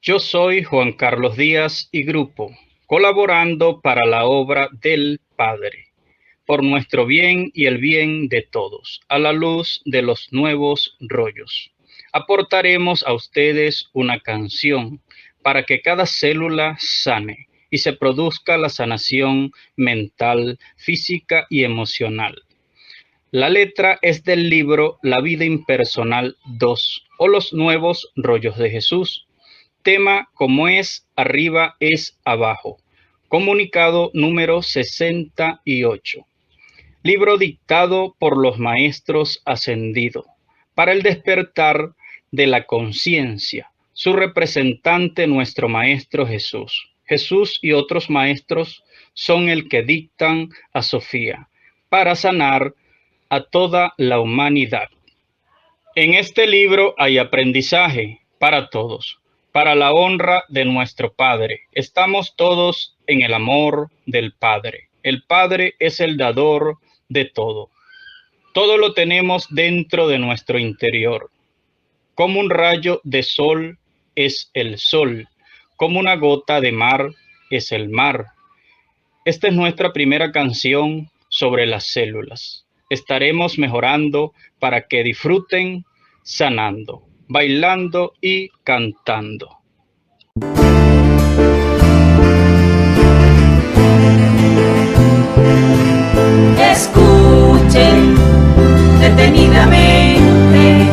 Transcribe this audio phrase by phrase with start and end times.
[0.00, 2.56] Yo soy Juan Carlos Díaz y Grupo,
[2.86, 5.88] colaborando para la obra del Padre,
[6.46, 11.72] por nuestro bien y el bien de todos, a la luz de los nuevos rollos.
[12.12, 15.02] Aportaremos a ustedes una canción
[15.42, 22.40] para que cada célula sane y se produzca la sanación mental, física y emocional.
[23.32, 29.27] La letra es del libro La vida impersonal 2 o los nuevos rollos de Jesús
[29.82, 32.78] tema como es arriba es abajo.
[33.28, 36.26] Comunicado número 68.
[37.02, 40.24] Libro dictado por los maestros ascendido
[40.74, 41.92] para el despertar
[42.30, 43.70] de la conciencia.
[43.92, 46.90] Su representante nuestro maestro Jesús.
[47.04, 51.48] Jesús y otros maestros son el que dictan a Sofía
[51.88, 52.74] para sanar
[53.28, 54.88] a toda la humanidad.
[55.94, 59.17] En este libro hay aprendizaje para todos
[59.58, 61.62] para la honra de nuestro Padre.
[61.72, 64.88] Estamos todos en el amor del Padre.
[65.02, 67.68] El Padre es el dador de todo.
[68.54, 71.32] Todo lo tenemos dentro de nuestro interior.
[72.14, 73.80] Como un rayo de sol
[74.14, 75.26] es el sol,
[75.74, 77.10] como una gota de mar
[77.50, 78.26] es el mar.
[79.24, 82.64] Esta es nuestra primera canción sobre las células.
[82.90, 85.84] Estaremos mejorando para que disfruten
[86.22, 89.57] sanando bailando y cantando.
[96.80, 98.14] Escuchen
[99.00, 100.86] detenidamente.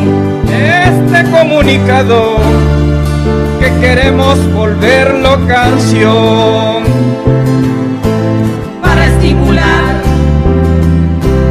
[0.50, 2.38] Este comunicado
[3.60, 6.82] que queremos volverlo canción.
[8.82, 9.94] Para estimular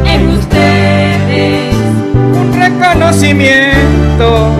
[0.04, 1.74] en ustedes
[2.38, 4.50] un reconocimiento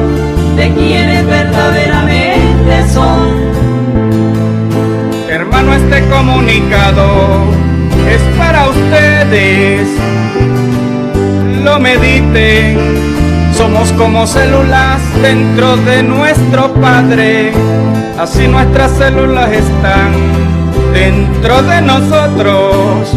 [0.56, 3.28] de quienes verdaderamente son.
[5.28, 7.44] Hermano, este comunicado
[8.08, 8.68] es para
[11.64, 12.78] Lo mediten.
[13.54, 17.52] Somos como células dentro de nuestro Padre.
[18.18, 20.12] Así nuestras células están
[20.92, 23.08] dentro de nosotros.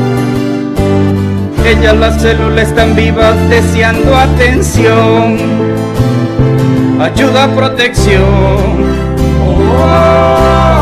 [1.66, 5.38] Ellas las células están vivas deseando atención
[7.00, 8.90] ayuda, protección.
[9.50, 10.79] Escuchen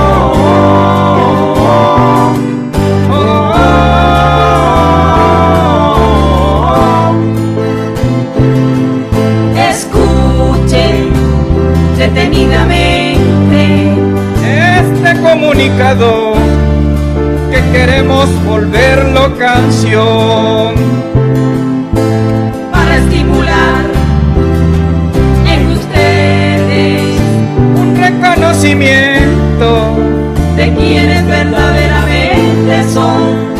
[30.55, 33.53] de quienes verdaderamente son.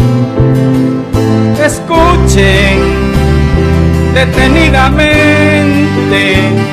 [1.63, 2.79] Escuchen
[4.15, 5.05] detenidamente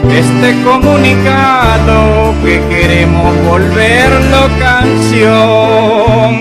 [0.09, 6.41] este comunicado que queremos volverlo canción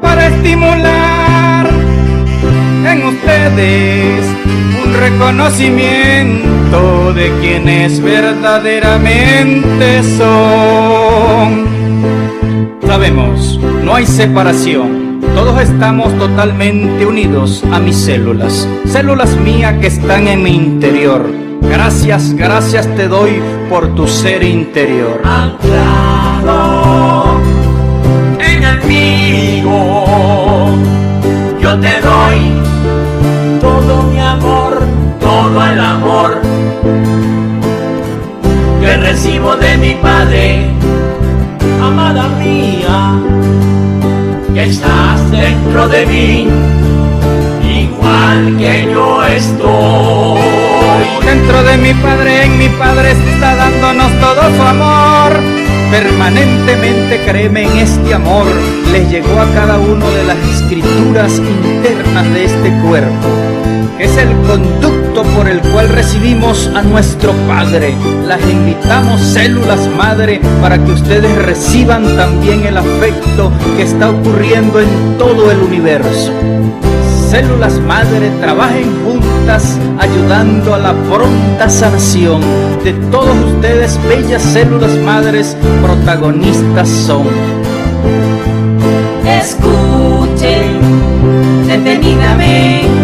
[0.00, 1.68] para estimular
[2.86, 4.33] en ustedes
[5.14, 11.64] reconocimiento de quienes verdaderamente son.
[12.84, 15.20] Sabemos, no hay separación.
[15.34, 21.26] Todos estamos totalmente unidos a mis células, células mías que están en mi interior.
[21.62, 25.20] Gracias, gracias te doy por tu ser interior.
[25.24, 27.40] Anclado
[28.38, 29.70] en el mío,
[31.60, 32.83] yo te doy
[35.54, 36.40] todo el amor
[38.80, 40.66] que recibo de mi Padre,
[41.80, 43.20] amada mía,
[44.52, 46.48] que estás dentro de mí,
[47.62, 50.40] igual que yo estoy.
[51.24, 55.32] Dentro de mi Padre, en mi Padre está dándonos todo su amor.
[55.92, 58.46] Permanentemente créeme en este amor,
[58.90, 63.28] les llegó a cada uno de las escrituras internas de este cuerpo
[63.98, 67.94] es el conducto por el cual recibimos a nuestro Padre.
[68.26, 74.88] Las invitamos células madre para que ustedes reciban también el afecto que está ocurriendo en
[75.16, 76.32] todo el universo.
[77.30, 82.40] Células madre trabajen juntas ayudando a la pronta sanación
[82.82, 87.26] de todos ustedes, bellas células madres, protagonistas son.
[89.24, 90.80] Escuchen
[91.68, 93.03] detenidamente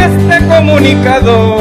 [0.00, 1.58] este comunicado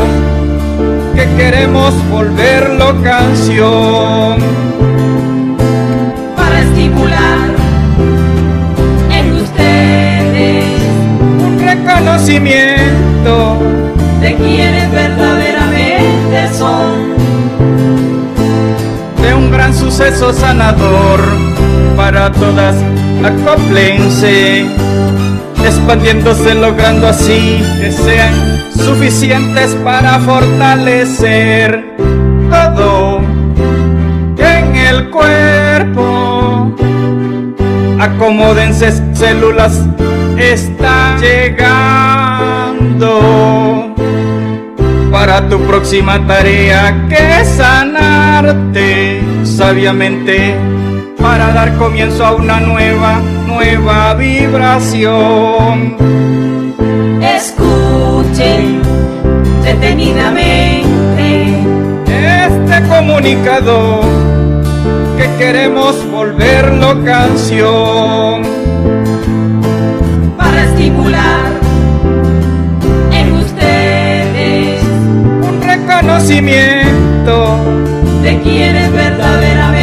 [1.16, 4.38] que queremos volverlo canción.
[6.36, 7.50] Para estimular
[9.12, 10.66] en ustedes
[11.46, 13.58] un reconocimiento
[14.22, 17.18] de quienes verdaderamente son.
[19.22, 21.20] De un gran suceso sanador
[21.98, 22.76] para todas
[23.22, 24.66] la coplense
[25.70, 28.34] expandiéndose, logrando así que sean
[28.76, 31.96] suficientes para fortalecer
[32.50, 33.22] todo
[34.38, 36.76] en el cuerpo.
[38.00, 39.86] Acomódense células,
[40.38, 41.90] está llegando
[45.12, 50.56] para tu próxima tarea que sanarte sabiamente
[51.20, 53.20] para dar comienzo a una nueva,
[53.60, 55.98] nueva vibración.
[57.22, 58.82] Escuchen
[59.64, 61.60] detenidamente
[62.08, 64.00] Este comunicado
[65.18, 68.44] que queremos volverlo canción.
[70.38, 71.52] para estimular
[73.12, 74.82] en ustedes
[75.50, 77.58] Un reconocimiento.
[78.24, 79.79] de quienes verdaderamente.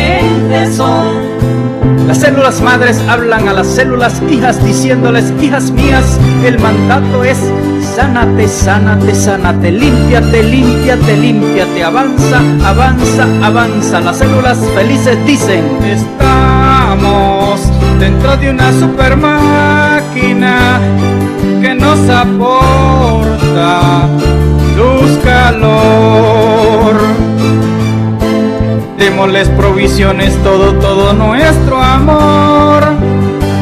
[2.17, 7.37] Las células madres hablan a las células hijas diciéndoles, hijas mías, el mandato es
[7.95, 14.01] sánate, sánate, sánate, límpiate, límpiate, límpiate, avanza, avanza, avanza.
[14.01, 17.61] Las células felices dicen, estamos
[18.01, 20.81] dentro de una super máquina
[21.61, 24.09] que nos aporta
[24.75, 26.97] luz, calor.
[29.17, 32.85] Démosles provisiones, todo, todo nuestro amor.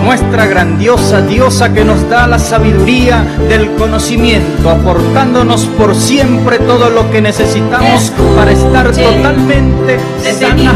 [0.02, 7.08] Nuestra grandiosa diosa que nos da la sabiduría del conocimiento, aportándonos por siempre todo lo
[7.12, 10.00] que necesitamos para estar totalmente
[10.40, 10.74] sanas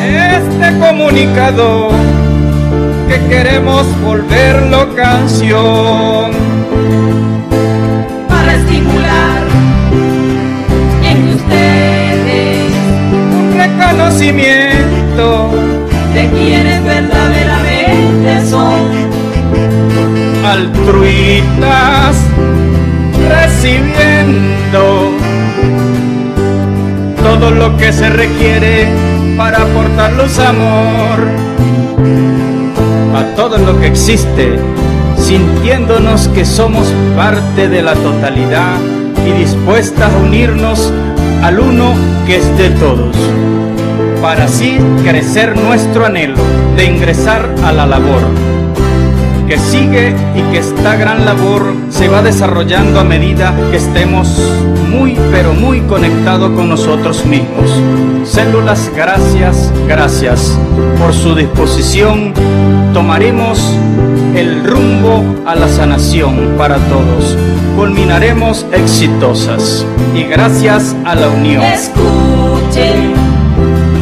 [0.00, 1.88] Este comunicado
[3.08, 6.45] que queremos volverlo canción.
[13.76, 15.50] Un reconocimiento
[16.14, 18.90] de quienes verdaderamente son.
[20.44, 22.16] altruistas
[23.28, 25.10] recibiendo
[27.22, 28.86] todo lo que se requiere
[29.36, 31.18] para aportar luz amor
[33.14, 34.58] a todo lo que existe,
[35.18, 38.78] sintiéndonos que somos parte de la totalidad
[39.26, 40.92] y dispuestas a unirnos
[41.42, 41.94] al uno
[42.26, 43.16] que es de todos,
[44.20, 46.38] para así crecer nuestro anhelo
[46.76, 48.22] de ingresar a la labor
[49.46, 54.40] que sigue y que esta gran labor se va desarrollando a medida que estemos
[54.90, 57.70] muy pero muy conectados con nosotros mismos.
[58.24, 60.58] Células, gracias, gracias
[60.98, 62.32] por su disposición.
[62.92, 63.60] Tomaremos
[64.34, 67.36] el rumbo a la sanación para todos.
[67.76, 71.62] Culminaremos exitosas y gracias a la unión.
[71.62, 73.15] Escuchen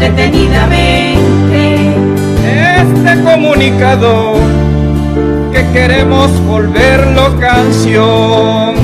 [0.04, 1.94] detenidamente
[2.44, 4.34] Este comunicado
[5.52, 8.83] que queremos volverlo canción.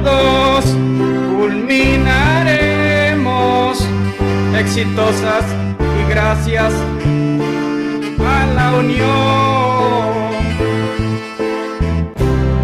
[0.00, 0.64] Todos
[1.36, 3.86] culminaremos
[4.58, 5.44] exitosas
[5.78, 6.72] y gracias
[8.20, 10.28] a la unión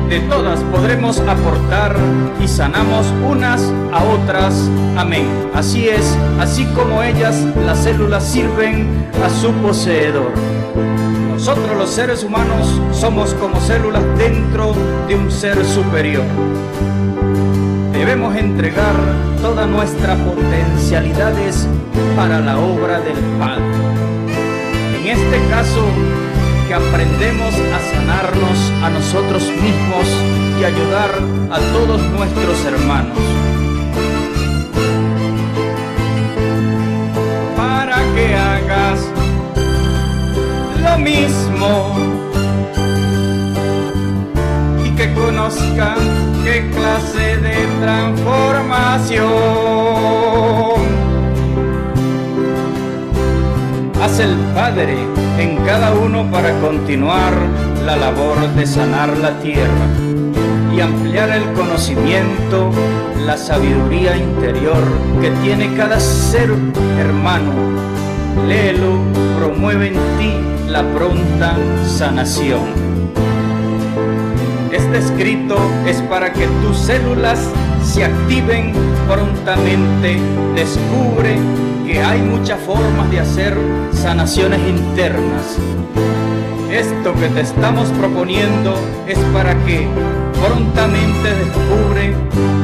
[0.09, 1.97] de todas podremos aportar
[2.41, 4.55] y sanamos unas a otras.
[4.97, 5.27] Amén.
[5.55, 7.35] Así es, así como ellas,
[7.67, 8.87] las células sirven
[9.25, 10.31] a su poseedor.
[11.33, 14.73] Nosotros los seres humanos somos como células dentro
[15.09, 16.23] de un ser superior.
[18.05, 18.95] Debemos entregar
[19.41, 21.67] todas nuestras potencialidades
[22.15, 23.65] para la obra del Padre.
[24.99, 25.87] En este caso,
[26.69, 30.07] que aprendemos a sanarnos a nosotros mismos
[30.61, 31.13] y ayudar
[31.51, 33.19] a todos nuestros hermanos.
[37.57, 39.01] Para que hagas
[40.83, 41.97] lo mismo
[44.85, 45.97] y que conozcan
[46.45, 47.34] qué clase
[47.85, 49.27] transformación
[54.03, 54.97] hace el Padre
[55.39, 57.35] en cada uno para continuar
[57.85, 59.87] la labor de sanar la tierra
[60.75, 62.71] y ampliar el conocimiento,
[63.27, 64.83] la sabiduría interior
[65.21, 66.51] que tiene cada ser
[66.99, 67.53] hermano.
[68.49, 68.97] Léelo,
[69.39, 70.33] promueve en ti
[70.69, 72.95] la pronta sanación.
[74.73, 77.39] Este escrito es para que tus células
[77.95, 78.73] se activen
[79.07, 80.19] prontamente.
[80.57, 81.39] Descubre
[81.87, 83.57] que hay muchas formas de hacer
[83.93, 85.57] sanaciones internas.
[86.73, 88.75] Esto que te estamos proponiendo
[89.07, 89.87] es para que
[90.43, 92.17] prontamente descubre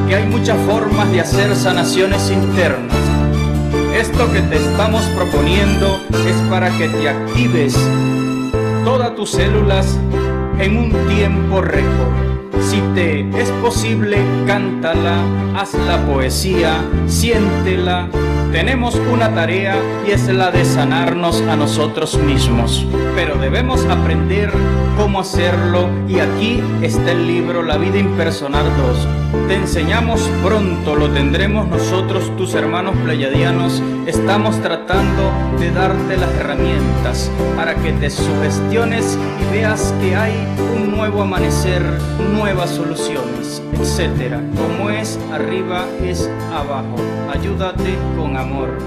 [0.09, 2.97] que hay muchas formas de hacer sanaciones internas.
[3.95, 7.73] Esto que te estamos proponiendo es para que te actives
[8.83, 9.97] todas tus células
[10.59, 12.30] en un tiempo récord.
[12.61, 15.17] Si te es posible, cántala,
[15.55, 18.07] haz la poesía, siéntela.
[18.51, 19.75] Tenemos una tarea
[20.05, 22.85] y es la de sanarnos a nosotros mismos.
[23.15, 24.51] Pero debemos aprender
[24.97, 29.47] cómo hacerlo y aquí está el libro La vida impersonal 2.
[29.47, 33.81] Te enseñamos pronto, lo tendremos nosotros, tus hermanos pleiadianos.
[34.05, 40.33] Estamos tratando de darte las herramientas para que te sugestiones y veas que hay
[40.75, 41.81] un nuevo amanecer,
[42.53, 44.35] nuevas soluciones, etc.
[44.57, 46.97] Como es arriba es abajo.
[47.31, 48.77] Ayúdate con amor.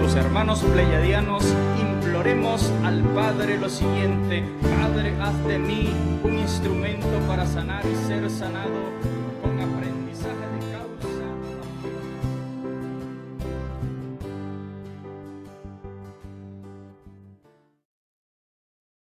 [0.00, 1.44] Tus hermanos pleiadianos
[1.78, 5.90] imploremos al Padre lo siguiente, Padre, haz de mí
[6.24, 9.15] un instrumento para sanar y ser sanado